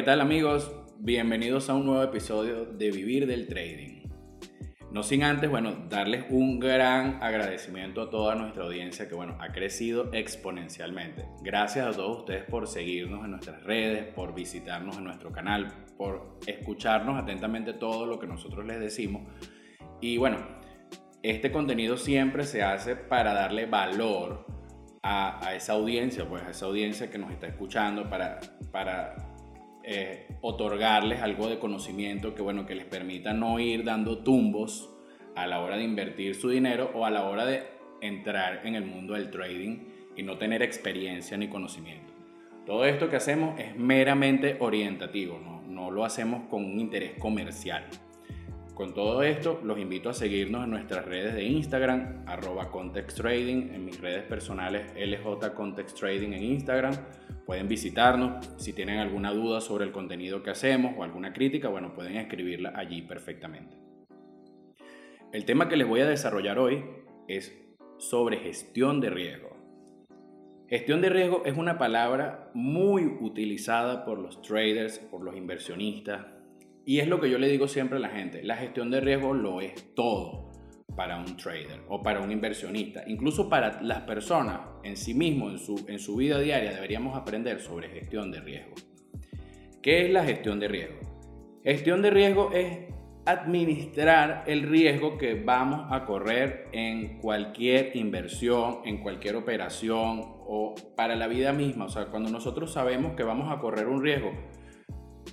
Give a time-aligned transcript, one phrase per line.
[0.00, 0.72] ¿qué tal amigos?
[0.98, 4.08] Bienvenidos a un nuevo episodio de Vivir del Trading.
[4.90, 9.52] No sin antes, bueno, darles un gran agradecimiento a toda nuestra audiencia que, bueno, ha
[9.52, 11.26] crecido exponencialmente.
[11.42, 16.38] Gracias a todos ustedes por seguirnos en nuestras redes, por visitarnos en nuestro canal, por
[16.46, 19.24] escucharnos atentamente todo lo que nosotros les decimos.
[20.00, 20.38] Y bueno,
[21.22, 24.46] este contenido siempre se hace para darle valor
[25.02, 28.40] a, esa audiencia, pues a esa audiencia que nos está escuchando, para,
[28.72, 29.29] para
[29.82, 34.90] eh, otorgarles algo de conocimiento que, bueno, que les permita no ir dando tumbos
[35.34, 37.62] a la hora de invertir su dinero o a la hora de
[38.00, 39.78] entrar en el mundo del trading
[40.16, 42.12] y no tener experiencia ni conocimiento.
[42.66, 47.86] Todo esto que hacemos es meramente orientativo, no, no lo hacemos con un interés comercial.
[48.80, 54.00] Con todo esto, los invito a seguirnos en nuestras redes de Instagram, arroba en mis
[54.00, 55.52] redes personales LJ
[56.32, 56.94] en Instagram.
[57.44, 58.42] Pueden visitarnos.
[58.56, 62.72] Si tienen alguna duda sobre el contenido que hacemos o alguna crítica, bueno, pueden escribirla
[62.74, 63.76] allí perfectamente.
[65.30, 66.82] El tema que les voy a desarrollar hoy
[67.28, 67.54] es
[67.98, 69.50] sobre gestión de riesgo.
[70.70, 76.39] Gestión de riesgo es una palabra muy utilizada por los traders, por los inversionistas,
[76.84, 79.34] y es lo que yo le digo siempre a la gente, la gestión de riesgo
[79.34, 80.50] lo es todo
[80.96, 83.04] para un trader o para un inversionista.
[83.06, 87.60] Incluso para las personas en sí mismos, en su, en su vida diaria, deberíamos aprender
[87.60, 88.74] sobre gestión de riesgo.
[89.82, 90.98] ¿Qué es la gestión de riesgo?
[91.64, 92.90] Gestión de riesgo es
[93.26, 101.16] administrar el riesgo que vamos a correr en cualquier inversión, en cualquier operación o para
[101.16, 101.86] la vida misma.
[101.86, 104.32] O sea, cuando nosotros sabemos que vamos a correr un riesgo,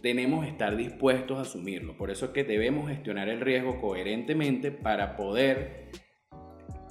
[0.02, 1.98] tenemos que estar dispuestos a asumirlo.
[1.98, 5.92] Por eso es que debemos gestionar el riesgo coherentemente para poder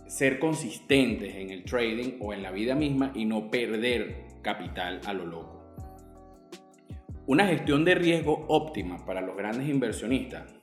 [0.07, 5.13] ser consistentes en el trading o en la vida misma y no perder capital a
[5.13, 5.57] lo loco.
[7.27, 10.55] Una gestión de riesgo óptima para los grandes inversionistas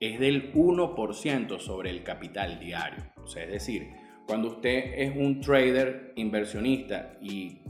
[0.00, 3.04] es del 1% sobre el capital diario.
[3.22, 3.88] O sea, es decir,
[4.26, 7.60] cuando usted es un trader inversionista y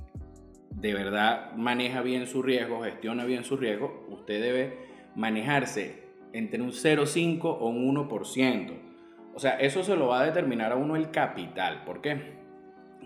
[0.74, 4.78] de verdad maneja bien su riesgo, gestiona bien su riesgo, usted debe
[5.14, 6.02] manejarse
[6.32, 8.72] entre un 0,5 o un 1%.
[9.34, 11.84] O sea, eso se lo va a determinar a uno el capital.
[11.84, 12.40] ¿Por qué?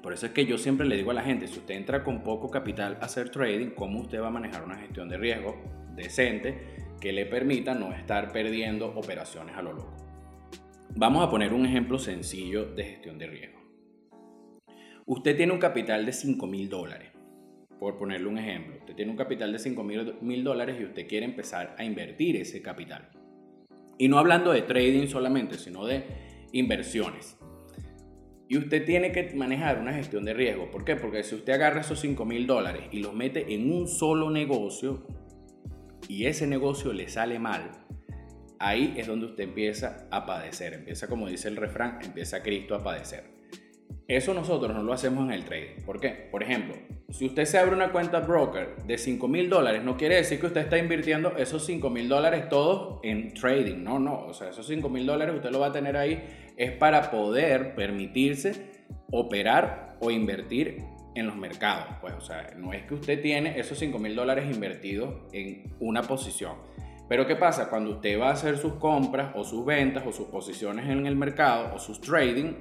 [0.03, 2.23] Por eso es que yo siempre le digo a la gente, si usted entra con
[2.23, 5.57] poco capital a hacer trading, ¿cómo usted va a manejar una gestión de riesgo
[5.95, 9.97] decente que le permita no estar perdiendo operaciones a lo loco?
[10.95, 13.61] Vamos a poner un ejemplo sencillo de gestión de riesgo.
[15.05, 17.16] Usted tiene un capital de 5 mil dólares
[17.79, 21.27] por ponerle un ejemplo, usted tiene un capital de 5 mil dólares y usted quiere
[21.27, 23.11] empezar a invertir ese capital.
[23.99, 26.05] Y no hablando de trading solamente, sino de
[26.53, 27.39] inversiones.
[28.49, 30.71] Y usted tiene que manejar una gestión de riesgo.
[30.71, 30.97] ¿Por qué?
[30.97, 35.07] Porque si usted agarra esos 5 mil dólares y los mete en un solo negocio
[36.09, 37.73] y ese negocio le sale mal,
[38.59, 40.75] ahí es donde usted empieza a padecer.
[40.75, 43.25] Empieza, como dice el refrán, empieza Cristo a padecer.
[44.07, 45.83] Eso nosotros no lo hacemos en el trading.
[45.85, 46.29] ¿Por qué?
[46.31, 46.77] Por ejemplo,
[47.11, 50.47] si usted se abre una cuenta broker de 5 mil dólares, no quiere decir que
[50.47, 53.83] usted está invirtiendo esos 5 mil dólares todos en trading.
[53.85, 54.27] No, no.
[54.27, 56.23] O sea, esos 5 mil dólares usted lo va a tener ahí
[56.57, 60.83] es para poder permitirse operar o invertir
[61.15, 61.87] en los mercados.
[62.01, 66.03] Pues, o sea, no es que usted tiene esos 5 mil dólares invertidos en una
[66.03, 66.55] posición.
[67.09, 67.71] Pero ¿qué pasa?
[67.71, 71.15] Cuando usted va a hacer sus compras o sus ventas o sus posiciones en el
[71.15, 72.55] mercado o sus trading,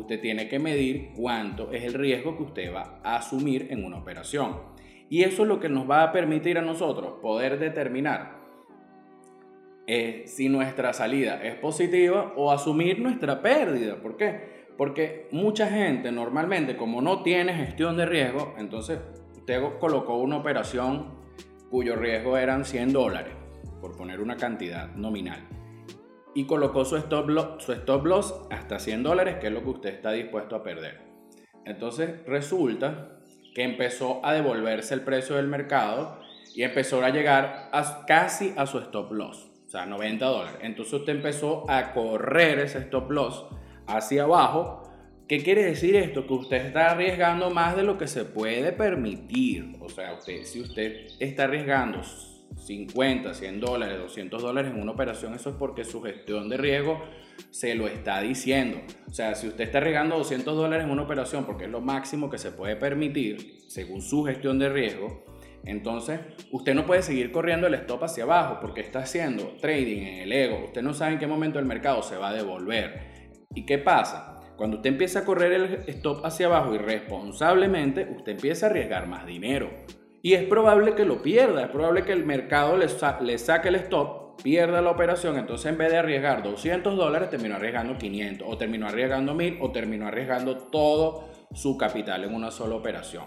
[0.00, 3.98] usted tiene que medir cuánto es el riesgo que usted va a asumir en una
[3.98, 4.60] operación.
[5.08, 8.40] Y eso es lo que nos va a permitir a nosotros poder determinar
[9.86, 13.96] eh, si nuestra salida es positiva o asumir nuestra pérdida.
[14.00, 14.66] ¿Por qué?
[14.76, 19.00] Porque mucha gente normalmente, como no tiene gestión de riesgo, entonces
[19.36, 21.20] usted colocó una operación
[21.70, 23.34] cuyo riesgo eran 100 dólares,
[23.80, 25.46] por poner una cantidad nominal
[26.34, 29.70] y colocó su stop, loss, su stop loss hasta 100 dólares, que es lo que
[29.70, 31.00] usted está dispuesto a perder.
[31.64, 33.18] Entonces resulta
[33.54, 36.18] que empezó a devolverse el precio del mercado
[36.54, 40.58] y empezó a llegar a, casi a su stop loss, o sea, 90 dólares.
[40.62, 43.46] Entonces usted empezó a correr ese stop loss
[43.86, 44.82] hacia abajo.
[45.28, 46.26] ¿Qué quiere decir esto?
[46.26, 49.76] Que usted está arriesgando más de lo que se puede permitir.
[49.80, 52.02] O sea, si usted está arriesgando
[52.56, 57.02] 50, 100 dólares, 200 dólares en una operación, eso es porque su gestión de riesgo
[57.50, 58.78] se lo está diciendo.
[59.08, 62.30] O sea, si usted está arriesgando 200 dólares en una operación porque es lo máximo
[62.30, 65.24] que se puede permitir según su gestión de riesgo,
[65.64, 66.20] entonces
[66.50, 70.32] usted no puede seguir corriendo el stop hacia abajo porque está haciendo trading en el
[70.32, 70.64] ego.
[70.66, 73.12] Usted no sabe en qué momento el mercado se va a devolver.
[73.54, 74.40] ¿Y qué pasa?
[74.56, 79.26] Cuando usted empieza a correr el stop hacia abajo irresponsablemente, usted empieza a arriesgar más
[79.26, 79.70] dinero.
[80.22, 84.40] Y es probable que lo pierda, es probable que el mercado le, saque el stop,
[84.40, 88.86] pierda la operación, entonces en vez de arriesgar 200 dólares, terminó arriesgando 500, o terminó
[88.86, 93.24] arriesgando 1000, o terminó arriesgando todo su capital en una sola operación.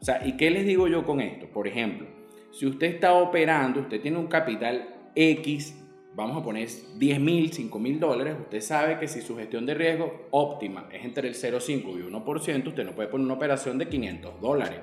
[0.00, 1.46] O sea, ¿y qué les digo yo con esto?
[1.48, 2.06] Por ejemplo,
[2.50, 5.76] si usted está operando, usted tiene un capital X,
[6.14, 6.66] vamos a poner
[6.96, 11.04] 10 mil, 5 mil dólares, usted sabe que si su gestión de riesgo óptima es
[11.04, 14.80] entre el 0,5 y 1%, usted no puede poner una operación de 500 dólares.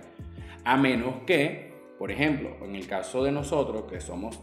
[0.66, 4.40] A menos que, por ejemplo, en el caso de nosotros que somos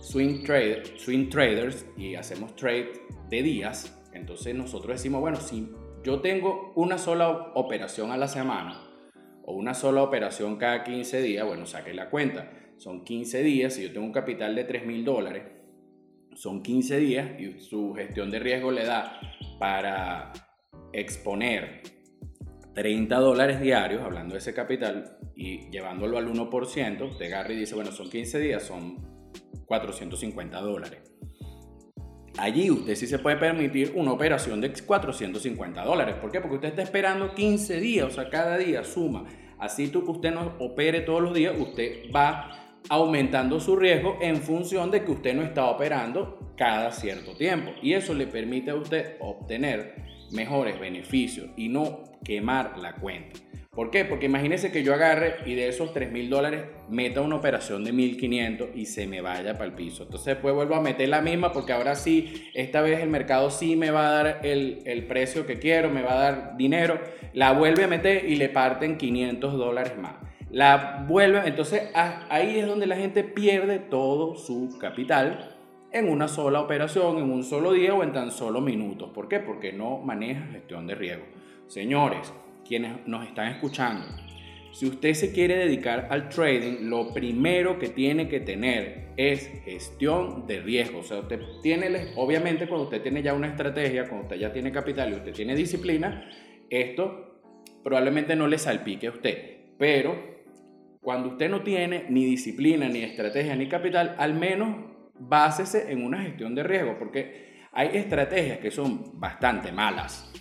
[0.00, 2.92] swing, traders y hacemos trade
[3.28, 5.70] de días, entonces nosotros decimos, bueno, si
[6.02, 8.80] yo tengo una sola operación a la semana
[9.44, 12.50] o una sola operación cada 15 días, bueno, saque la cuenta.
[12.78, 15.42] Son 15 días, si yo tengo un capital de 3 mil dólares,
[16.34, 19.20] son 15 días y su gestión de riesgo le da
[19.58, 20.32] para
[20.94, 21.82] exponer
[22.78, 27.74] 30 dólares diarios, hablando de ese capital, y llevándolo al 1%, usted agarra y dice,
[27.74, 28.98] bueno, son 15 días, son
[29.66, 31.00] 450 dólares.
[32.36, 36.14] Allí usted sí se puede permitir una operación de 450 dólares.
[36.20, 36.40] ¿Por qué?
[36.40, 39.24] Porque usted está esperando 15 días, o sea, cada día suma.
[39.58, 44.92] Así tú, usted no opere todos los días, usted va aumentando su riesgo en función
[44.92, 47.72] de que usted no está operando cada cierto tiempo.
[47.82, 53.40] Y eso le permite a usted obtener mejores beneficios y no quemar la cuenta.
[53.78, 54.04] ¿Por qué?
[54.04, 57.92] Porque imagínese que yo agarre y de esos 3 mil dólares meta una operación de
[57.92, 60.02] 1500 y se me vaya para el piso.
[60.02, 63.76] Entonces después vuelvo a meter la misma porque ahora sí, esta vez el mercado sí
[63.76, 66.98] me va a dar el, el precio que quiero, me va a dar dinero.
[67.34, 70.14] La vuelve a meter y le parten 500 dólares más.
[70.50, 75.57] La vuelve, entonces ahí es donde la gente pierde todo su capital
[75.92, 79.10] en una sola operación, en un solo día o en tan solo minutos.
[79.14, 79.40] ¿Por qué?
[79.40, 81.24] Porque no maneja gestión de riesgo.
[81.66, 82.32] Señores,
[82.66, 84.06] quienes nos están escuchando,
[84.72, 90.46] si usted se quiere dedicar al trading, lo primero que tiene que tener es gestión
[90.46, 91.00] de riesgo.
[91.00, 94.70] O sea, usted tiene, obviamente cuando usted tiene ya una estrategia, cuando usted ya tiene
[94.70, 96.30] capital y usted tiene disciplina,
[96.68, 97.40] esto
[97.82, 99.56] probablemente no le salpique a usted.
[99.78, 100.38] Pero
[101.00, 104.76] cuando usted no tiene ni disciplina, ni estrategia, ni capital, al menos
[105.18, 110.32] básese en una gestión de riesgo, porque hay estrategias que son bastante malas,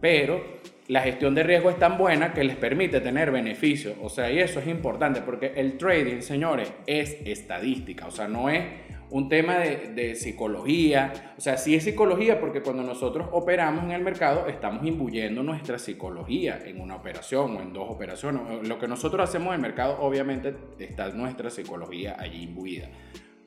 [0.00, 0.58] pero
[0.88, 3.94] la gestión de riesgo es tan buena que les permite tener beneficios.
[4.02, 8.06] O sea, y eso es importante porque el trading, señores, es estadística.
[8.06, 8.64] O sea, no es
[9.10, 11.34] un tema de, psicología.
[11.36, 15.78] O sea, sí es psicología porque cuando nosotros operamos en el mercado estamos imbuyendo nuestra
[15.78, 18.66] psicología en una operación o en dos operaciones.
[18.66, 22.88] Lo que nosotros hacemos en el mercado, obviamente, está nuestra psicología allí imbuida.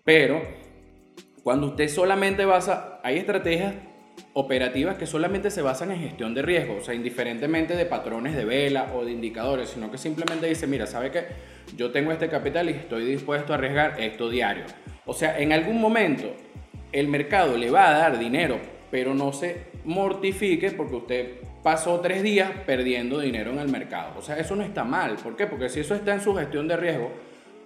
[0.03, 0.42] Pero
[1.44, 3.75] cuando usted solamente basa, hay estrategias
[4.33, 8.45] operativas que solamente se basan en gestión de riesgo, o sea, indiferentemente de patrones de
[8.45, 11.25] vela o de indicadores, sino que simplemente dice, mira, ¿sabe qué?
[11.75, 14.63] Yo tengo este capital y estoy dispuesto a arriesgar esto diario.
[15.06, 16.33] O sea, en algún momento
[16.92, 18.59] el mercado le va a dar dinero,
[18.89, 21.31] pero no se mortifique porque usted
[21.63, 24.18] pasó tres días perdiendo dinero en el mercado.
[24.18, 25.15] O sea, eso no está mal.
[25.15, 25.48] ¿Por qué?
[25.48, 27.12] Porque si eso está en su gestión de riesgo,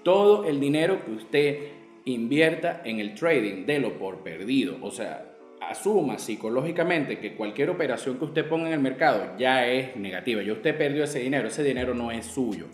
[0.03, 1.57] todo el dinero que usted
[2.05, 4.77] invierta en el trading, délo por perdido.
[4.81, 5.25] O sea,
[5.61, 10.53] asuma psicológicamente que cualquier operación que usted ponga en el mercado ya es negativa, ya
[10.53, 12.67] usted perdió ese dinero, ese dinero no es suyo.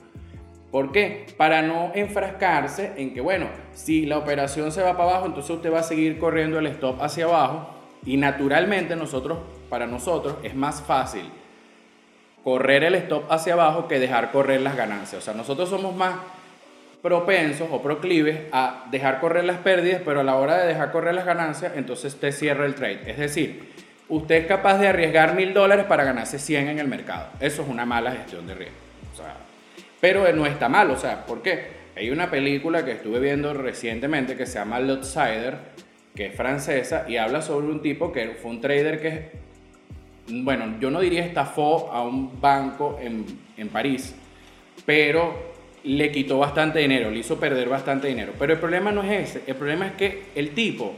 [0.72, 1.26] ¿Por qué?
[1.36, 5.72] Para no enfrascarse en que, bueno, si la operación se va para abajo, entonces usted
[5.72, 7.70] va a seguir corriendo el stop hacia abajo
[8.06, 9.40] y naturalmente nosotros,
[9.70, 11.24] para nosotros es más fácil
[12.44, 15.22] correr el stop hacia abajo que dejar correr las ganancias.
[15.22, 16.16] O sea, nosotros somos más
[17.02, 21.16] propensos o proclives a dejar correr las pérdidas, pero a la hora de dejar correr
[21.16, 23.02] las ganancias, entonces usted cierra el trade.
[23.08, 23.72] Es decir,
[24.08, 27.30] usted es capaz de arriesgar mil dólares para ganarse 100 en el mercado.
[27.40, 28.76] Eso es una mala gestión de riesgo.
[30.00, 31.82] pero no está mal, o sea, ¿por qué?
[31.96, 35.58] Hay una película que estuve viendo recientemente que se llama L'Outsider,
[36.16, 39.32] que es francesa, y habla sobre un tipo que fue un trader que,
[40.28, 43.26] bueno, yo no diría estafó a un banco en,
[43.58, 44.16] en París,
[44.86, 45.52] pero
[45.84, 48.34] le quitó bastante dinero, le hizo perder bastante dinero.
[48.38, 50.96] Pero el problema no es ese, el problema es que el tipo,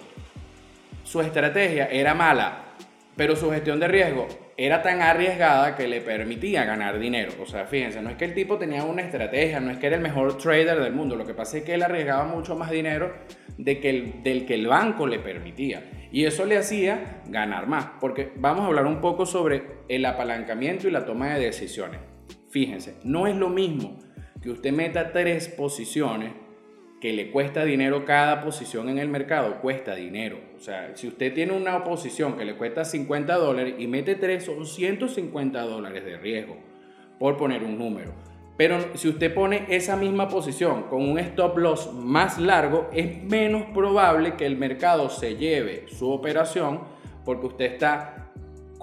[1.04, 2.76] su estrategia era mala,
[3.16, 7.34] pero su gestión de riesgo era tan arriesgada que le permitía ganar dinero.
[7.42, 9.96] O sea, fíjense, no es que el tipo tenía una estrategia, no es que era
[9.96, 13.14] el mejor trader del mundo, lo que pasa es que él arriesgaba mucho más dinero
[13.58, 16.10] de que el, del que el banco le permitía.
[16.12, 20.88] Y eso le hacía ganar más, porque vamos a hablar un poco sobre el apalancamiento
[20.88, 22.00] y la toma de decisiones.
[22.52, 24.00] Fíjense, no es lo mismo
[24.44, 26.34] que usted meta tres posiciones
[27.00, 30.38] que le cuesta dinero cada posición en el mercado, cuesta dinero.
[30.58, 34.46] O sea, si usted tiene una posición que le cuesta 50 dólares y mete tres,
[34.46, 36.58] son 150 dólares de riesgo,
[37.20, 38.12] por poner un número.
[38.58, 43.64] Pero si usted pone esa misma posición con un stop loss más largo, es menos
[43.74, 46.82] probable que el mercado se lleve su operación
[47.26, 48.23] porque usted está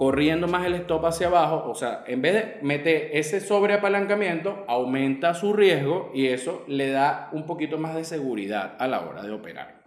[0.01, 1.69] corriendo más el stop hacia abajo.
[1.69, 7.29] O sea, en vez de meter ese sobreapalancamiento, aumenta su riesgo y eso le da
[7.33, 9.83] un poquito más de seguridad a la hora de operar.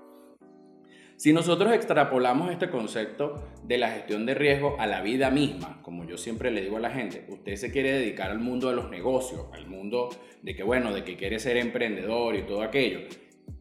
[1.17, 6.05] Si nosotros extrapolamos este concepto de la gestión de riesgo a la vida misma, como
[6.05, 8.91] yo siempre le digo a la gente, usted se quiere dedicar al mundo de los
[8.91, 10.11] negocios, al mundo
[10.43, 13.01] de que, bueno, de que quiere ser emprendedor y todo aquello,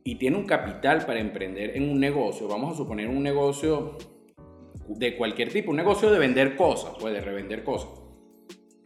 [0.04, 3.98] y tiene un capital para emprender en un negocio, vamos a suponer un negocio
[4.88, 7.90] de cualquier tipo, un negocio de vender cosas, puede revender cosas.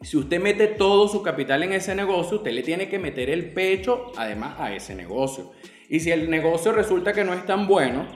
[0.01, 3.51] Si usted mete todo su capital en ese negocio, usted le tiene que meter el
[3.53, 5.51] pecho además a ese negocio.
[5.89, 8.07] Y si el negocio resulta que no es tan bueno,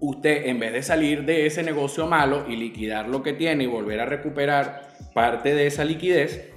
[0.00, 3.66] usted en vez de salir de ese negocio malo y liquidar lo que tiene y
[3.66, 6.52] volver a recuperar parte de esa liquidez,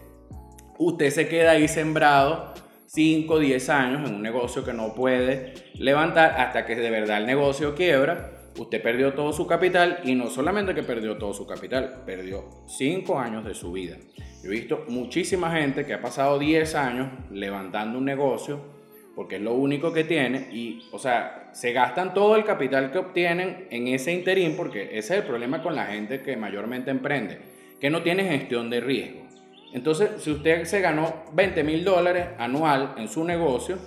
[0.78, 2.54] usted se queda ahí sembrado
[2.88, 7.20] 5 o 10 años en un negocio que no puede levantar hasta que de verdad
[7.20, 8.32] el negocio quiebra.
[8.58, 13.20] Usted perdió todo su capital y no solamente que perdió todo su capital, perdió 5
[13.20, 13.98] años de su vida.
[14.44, 18.78] Yo he visto muchísima gente que ha pasado 10 años levantando un negocio
[19.16, 23.00] porque es lo único que tiene y, o sea, se gastan todo el capital que
[23.00, 27.40] obtienen en ese interín porque ese es el problema con la gente que mayormente emprende,
[27.80, 29.28] que no tiene gestión de riesgo.
[29.74, 33.78] Entonces, si usted se ganó 20 mil dólares anual en su negocio,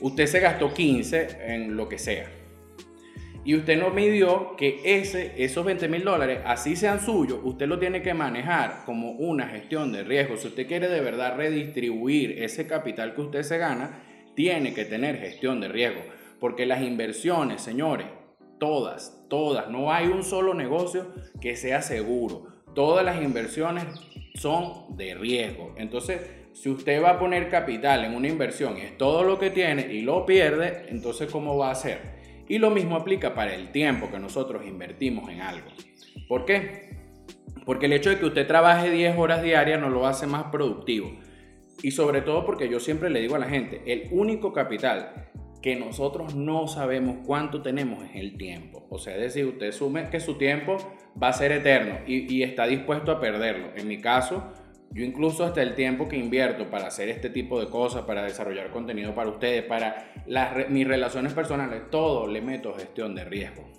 [0.00, 2.41] usted se gastó 15 en lo que sea.
[3.44, 7.78] Y usted no midió que ese, esos 20 mil dólares, así sean suyos, usted lo
[7.78, 10.36] tiene que manejar como una gestión de riesgo.
[10.36, 14.04] Si usted quiere de verdad redistribuir ese capital que usted se gana,
[14.36, 16.02] tiene que tener gestión de riesgo,
[16.38, 18.06] porque las inversiones, señores,
[18.60, 22.46] todas, todas, no hay un solo negocio que sea seguro.
[22.74, 23.84] Todas las inversiones
[24.34, 25.74] son de riesgo.
[25.76, 26.20] Entonces,
[26.52, 29.92] si usted va a poner capital en una inversión y es todo lo que tiene
[29.92, 32.21] y lo pierde, entonces ¿cómo va a hacer?
[32.48, 35.68] Y lo mismo aplica para el tiempo que nosotros invertimos en algo.
[36.28, 36.90] ¿Por qué?
[37.64, 41.12] Porque el hecho de que usted trabaje 10 horas diarias no lo hace más productivo.
[41.82, 45.30] Y sobre todo porque yo siempre le digo a la gente, el único capital
[45.62, 48.86] que nosotros no sabemos cuánto tenemos es el tiempo.
[48.90, 50.76] O sea, es decir, usted asume que su tiempo
[51.20, 53.68] va a ser eterno y, está dispuesto a perderlo.
[53.76, 54.52] En mi caso,
[54.94, 58.70] yo incluso hasta el tiempo que invierto para hacer este tipo de cosas, para desarrollar
[58.70, 63.70] contenido para ustedes, para las, mis relaciones personales, todo le meto gestión de riesgo.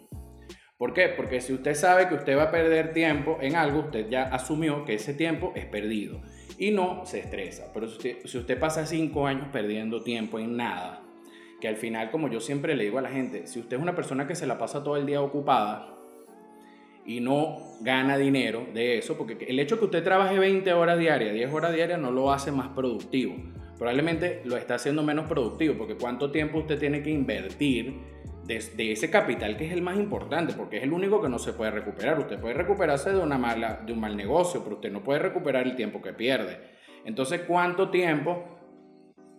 [0.77, 1.10] ¿Por qué?
[1.10, 4.86] Porque si usted sabe que usted va a perder tiempo en algo, usted ya asumió
[4.86, 6.22] que ese tiempo es perdido
[6.58, 7.72] y no se estresa.
[7.74, 11.03] Pero si usted, pasa cinco años perdiendo tiempo en nada,
[11.62, 13.96] que al final, como yo siempre le digo a la gente, si usted es una
[13.96, 15.93] persona que se la pasa todo el día ocupada
[17.06, 20.98] y no gana dinero de eso, porque el hecho de que usted trabaje 20 horas
[20.98, 23.36] diarias, 10 horas diarias, no lo hace más productivo.
[23.78, 28.00] Probablemente lo está haciendo menos productivo, porque cuánto tiempo usted tiene que invertir
[28.46, 31.54] de, ese capital que es el más importante, porque es el único que no se
[31.54, 32.20] puede recuperar.
[32.20, 35.66] Usted puede recuperarse de, una mala, de un mal negocio, pero usted no puede recuperar
[35.66, 36.60] el tiempo que pierde.
[37.06, 38.46] Entonces, ¿cuánto tiempo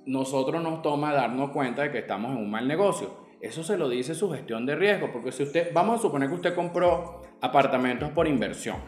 [0.06, 3.23] nosotros nos toma darnos cuenta de que estamos en un mal negocio?
[3.44, 6.34] Eso se lo dice su gestión de riesgo, porque si usted, vamos a suponer que
[6.36, 8.78] usted compró apartamentos por inversión.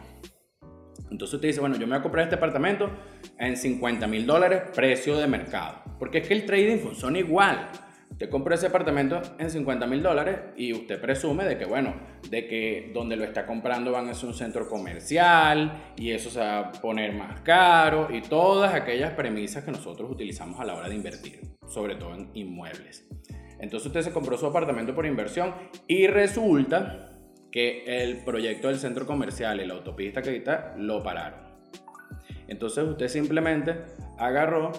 [1.11, 2.89] Entonces usted dice, bueno, yo me voy a comprar este apartamento
[3.37, 5.83] en 50 mil dólares, precio de mercado.
[5.99, 7.69] Porque es que el trading funciona igual.
[8.09, 11.93] Usted compra ese apartamento en 50 mil dólares y usted presume de que, bueno,
[12.27, 16.39] de que donde lo está comprando van a ser un centro comercial y eso se
[16.39, 20.89] va a poner más caro y todas aquellas premisas que nosotros utilizamos a la hora
[20.89, 23.07] de invertir, sobre todo en inmuebles.
[23.59, 25.53] Entonces usted se compró su apartamento por inversión
[25.87, 27.13] y resulta
[27.51, 31.39] que el proyecto del centro comercial y la autopista que está lo pararon.
[32.47, 33.75] Entonces usted simplemente
[34.17, 34.71] agarró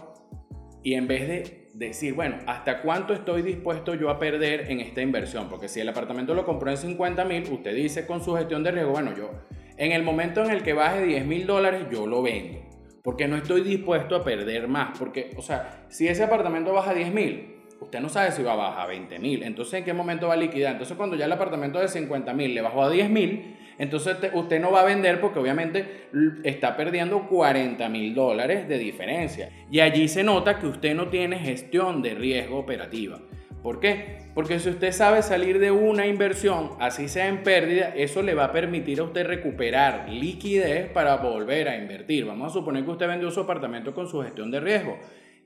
[0.82, 5.02] y en vez de decir, bueno, ¿hasta cuánto estoy dispuesto yo a perder en esta
[5.02, 5.49] inversión?
[5.49, 8.70] Porque si el apartamento lo compró en 50 mil, usted dice con su gestión de
[8.70, 9.30] riesgo, bueno, yo
[9.76, 12.58] en el momento en el que baje 10 mil dólares, yo lo vendo.
[13.02, 14.99] Porque no estoy dispuesto a perder más.
[14.99, 18.56] Porque, o sea, si ese apartamento baja 10 mil, usted no sabe si va a
[18.56, 19.42] bajar a 20 mil.
[19.42, 20.73] Entonces, ¿en qué momento va a liquidar?
[20.73, 24.61] Entonces, cuando ya el apartamento de 50 mil le bajó a 10 mil, entonces usted
[24.61, 26.08] no va a vender porque obviamente
[26.42, 29.50] está perdiendo 40 mil dólares de diferencia.
[29.70, 33.20] Y allí se nota que usted no tiene gestión de riesgo operativa.
[33.62, 34.18] ¿Por qué?
[34.35, 38.44] Porque si usted sabe salir de una inversión, así sea en pérdida, eso le va
[38.44, 42.25] a permitir a usted recuperar liquidez para volver a invertir.
[42.25, 44.99] Vamos a suponer que usted vendió su apartamento con su gestión de riesgo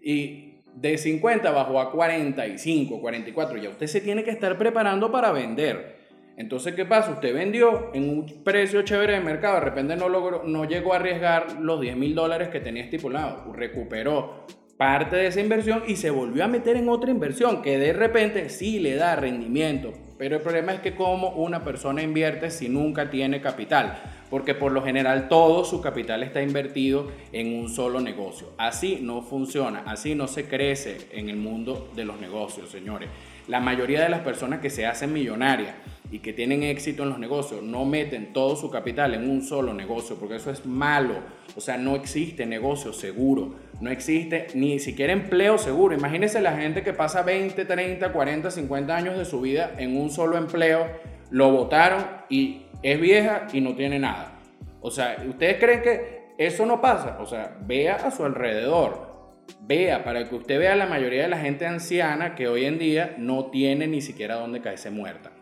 [0.03, 3.57] y de 50 bajó a 45, 44.
[3.59, 6.01] Ya usted se tiene que estar preparando para vender.
[6.37, 7.13] Entonces, ¿qué pasa?
[7.13, 10.97] Usted vendió en un precio chévere de mercado, de repente no, logró, no llegó a
[10.97, 14.47] arriesgar los 10 mil dólares que tenía estipulado, recuperó
[14.79, 18.49] parte de esa inversión y se volvió a meter en otra inversión que de repente
[18.49, 19.93] sí le da rendimiento.
[20.19, 24.01] Pero el problema es que como una persona invierte si nunca tiene capital,
[24.33, 28.49] porque por lo general todo su capital está invertido en un solo negocio.
[28.57, 33.11] Así no funciona, así no se crece en el mundo de los negocios, señores.
[33.47, 35.75] La mayoría de las personas que se hacen millonarias
[36.11, 39.75] y que tienen éxito en los negocios no meten todo su capital en un solo
[39.75, 41.17] negocio, porque eso es malo.
[41.55, 45.95] O sea, no existe negocio seguro, no existe ni siquiera empleo seguro.
[45.95, 50.09] Imagínense la gente que pasa 20, 30, 40, 50 años de su vida en un
[50.09, 50.87] solo empleo,
[51.31, 54.39] lo votaron y es vieja y no tiene nada.
[54.81, 57.19] O sea, ¿ustedes creen que eso no pasa?
[57.21, 59.13] O sea, vea a su alrededor
[59.61, 63.15] vea, para que usted vea la mayoría de la gente anciana que hoy en día
[63.19, 65.33] no tiene ni siquiera dónde caerse muerta.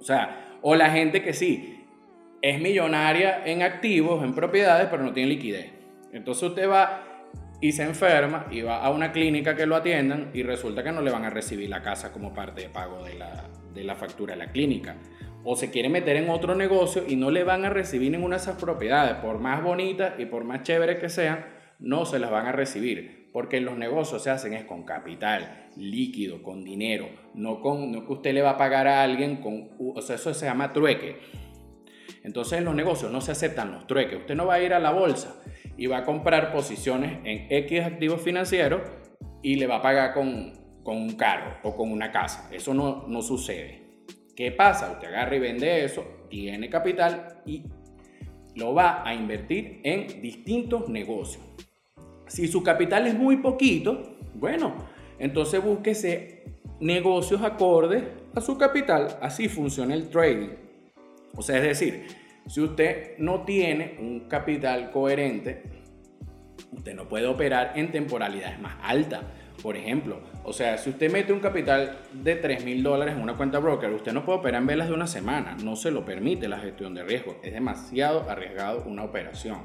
[0.00, 1.86] O sea, o la gente que sí,
[2.40, 5.70] es millonaria en activos, en propiedades, pero no tiene liquidez.
[6.12, 7.04] Entonces usted va
[7.60, 11.00] y se enferma y va a una clínica que lo atiendan y resulta que no
[11.00, 14.34] le van a recibir la casa como parte de pago de la, de la factura
[14.34, 14.96] de la clínica.
[15.44, 18.42] O se quiere meter en otro negocio y no le van a recibir ninguna de
[18.42, 21.44] esas propiedades, por más bonitas y por más chéveres que sean,
[21.78, 26.42] no se las van a recibir, porque los negocios se hacen es con capital, líquido,
[26.42, 30.00] con dinero, no con no que usted le va a pagar a alguien con, o
[30.00, 31.18] sea, eso se llama trueque.
[32.22, 34.20] Entonces en los negocios no se aceptan los trueques.
[34.20, 35.42] Usted no va a ir a la bolsa
[35.76, 38.82] y va a comprar posiciones en X activos financieros
[39.42, 40.52] y le va a pagar con,
[40.84, 42.48] con un carro o con una casa.
[42.52, 43.82] Eso no, no sucede.
[44.34, 44.92] ¿Qué pasa?
[44.92, 47.64] Usted agarra y vende eso, tiene capital y
[48.54, 51.44] lo va a invertir en distintos negocios.
[52.26, 54.74] Si su capital es muy poquito, bueno,
[55.18, 56.44] entonces búsquese
[56.80, 59.18] negocios acordes a su capital.
[59.20, 60.50] Así funciona el trading.
[61.36, 62.06] O sea, es decir,
[62.46, 65.62] si usted no tiene un capital coherente,
[66.72, 69.22] usted no puede operar en temporalidades más altas.
[69.62, 73.36] Por ejemplo, o sea, si usted mete un capital de 3 mil dólares en una
[73.36, 75.56] cuenta broker, usted no puede operar en velas de una semana.
[75.62, 77.36] No se lo permite la gestión de riesgo.
[77.42, 79.60] Es demasiado arriesgado una operación.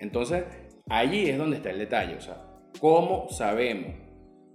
[0.00, 0.44] Entonces,
[0.90, 2.38] Allí es donde está el detalle, o sea,
[2.80, 3.92] ¿cómo sabemos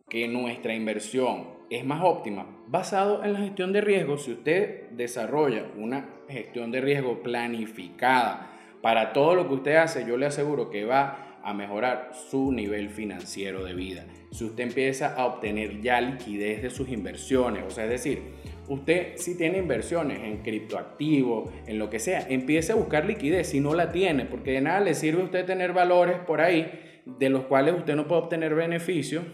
[0.09, 2.47] que nuestra inversión es más óptima?
[2.67, 8.49] Basado en la gestión de riesgo, si usted desarrolla una gestión de riesgo planificada
[8.81, 12.89] para todo lo que usted hace, yo le aseguro que va a mejorar su nivel
[12.89, 14.05] financiero de vida.
[14.31, 18.21] Si usted empieza a obtener ya liquidez de sus inversiones, o sea, es decir,
[18.67, 23.59] Usted si tiene inversiones en criptoactivos, en lo que sea, empiece a buscar liquidez si
[23.59, 27.29] no la tiene, porque de nada le sirve a usted tener valores por ahí de
[27.29, 29.25] los cuales usted no puede obtener beneficios.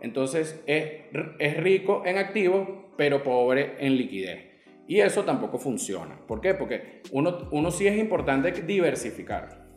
[0.00, 0.92] Entonces es,
[1.38, 4.46] es rico en activos, pero pobre en liquidez.
[4.86, 6.18] Y eso tampoco funciona.
[6.26, 6.54] ¿Por qué?
[6.54, 9.67] Porque uno, uno sí es importante diversificar.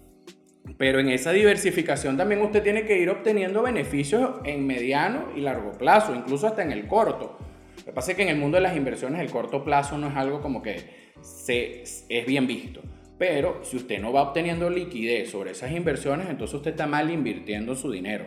[0.78, 5.72] Pero en esa diversificación también usted tiene que ir obteniendo beneficios en mediano y largo
[5.74, 7.38] plazo, incluso hasta en el corto.
[7.78, 10.10] Lo que pasa es que en el mundo de las inversiones el corto plazo no
[10.10, 12.82] es algo como que se, es bien visto.
[13.18, 17.76] Pero si usted no va obteniendo liquidez sobre esas inversiones, entonces usted está mal invirtiendo
[17.76, 18.26] su dinero.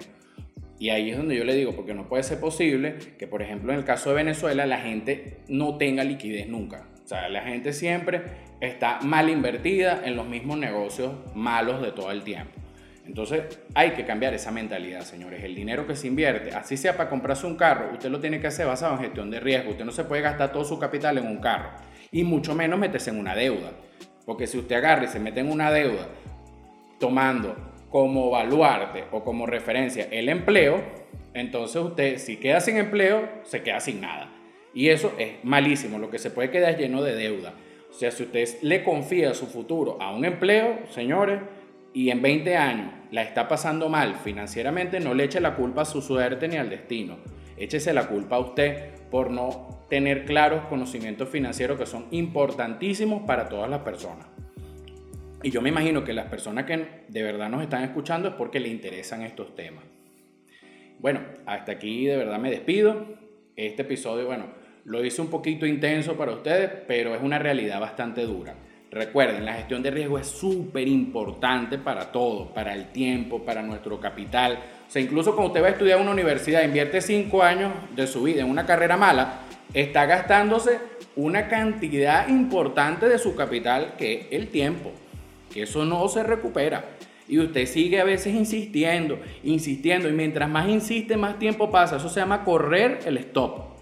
[0.79, 3.73] Y ahí es donde yo le digo, porque no puede ser posible que, por ejemplo,
[3.73, 6.88] en el caso de Venezuela, la gente no tenga liquidez nunca.
[7.05, 8.23] O sea, la gente siempre
[8.64, 12.53] está mal invertida en los mismos negocios malos de todo el tiempo.
[13.07, 15.44] Entonces hay que cambiar esa mentalidad, señores.
[15.44, 18.46] El dinero que se invierte, así sea para comprarse un carro, usted lo tiene que
[18.46, 19.72] hacer basado en gestión de riesgo.
[19.72, 21.70] Usted no se puede gastar todo su capital en un carro
[22.11, 23.72] y mucho menos meterse en una deuda.
[24.24, 26.09] Porque si usted agarra y se mete en una deuda
[26.98, 27.55] tomando
[27.90, 30.83] como baluarte o como referencia el empleo,
[31.35, 34.31] entonces usted si queda sin empleo, se queda sin nada.
[34.72, 37.53] Y eso es malísimo, lo que se puede quedar lleno de deuda.
[37.94, 41.38] O sea, si usted le confía su futuro a un empleo, señores,
[41.92, 45.85] y en 20 años la está pasando mal financieramente, no le eche la culpa a
[45.85, 47.18] su suerte ni al destino.
[47.57, 53.48] Échese la culpa a usted por no tener claros conocimientos financieros que son importantísimos para
[53.48, 54.26] todas las personas.
[55.44, 58.59] Y yo me imagino que las personas que de verdad nos están escuchando es porque
[58.59, 59.85] le interesan estos temas.
[60.98, 63.07] Bueno, hasta aquí de verdad me despido.
[63.54, 68.23] Este episodio, bueno, lo hice un poquito intenso para ustedes, pero es una realidad bastante
[68.23, 68.55] dura.
[68.90, 73.99] Recuerden, la gestión de riesgo es súper importante para todo, para el tiempo, para nuestro
[73.99, 74.59] capital.
[74.87, 78.07] O sea, incluso cuando usted va a estudiar en una universidad, invierte cinco años de
[78.07, 79.40] su vida en una carrera mala,
[79.73, 80.79] está gastándose
[81.16, 84.92] una cantidad importante de su capital que es el tiempo,
[85.55, 86.85] eso no se recupera.
[87.27, 91.97] Y usted sigue a veces insistiendo, insistiendo, y mientras más insiste, más tiempo pasa.
[91.97, 93.74] Eso se llama correr el stop.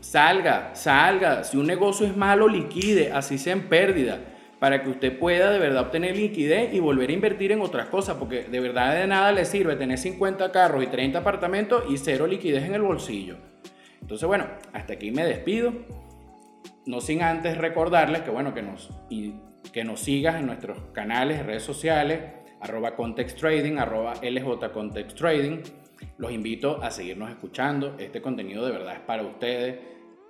[0.00, 1.44] Salga, salga.
[1.44, 4.20] Si un negocio es malo, liquide, así sea en pérdida,
[4.58, 8.16] para que usted pueda de verdad obtener liquidez y volver a invertir en otras cosas,
[8.16, 12.26] porque de verdad de nada le sirve tener 50 carros y 30 apartamentos y cero
[12.26, 13.36] liquidez en el bolsillo.
[14.00, 15.72] Entonces, bueno, hasta aquí me despido.
[16.86, 18.90] No sin antes recordarles que, bueno, que nos,
[19.72, 22.20] que nos sigas en nuestros canales, redes sociales,
[22.60, 25.58] arroba Context Trading, arroba LJ Context Trading.
[26.16, 27.96] Los invito a seguirnos escuchando.
[27.98, 29.78] Este contenido de verdad es para ustedes.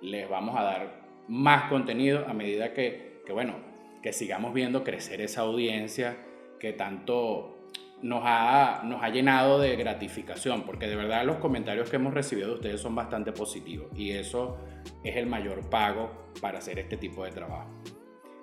[0.01, 3.55] Les vamos a dar más contenido a medida que, que bueno,
[4.01, 6.17] que sigamos viendo crecer esa audiencia
[6.59, 7.59] que tanto
[8.01, 12.49] nos ha, nos ha llenado de gratificación, porque de verdad los comentarios que hemos recibido
[12.49, 14.57] de ustedes son bastante positivos y eso
[15.03, 17.69] es el mayor pago para hacer este tipo de trabajo.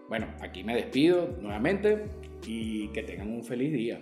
[0.09, 2.05] Bueno, aquí me despido nuevamente
[2.47, 4.01] y que tengan un feliz día.